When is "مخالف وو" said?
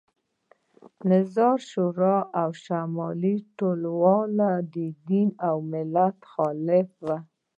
6.23-7.17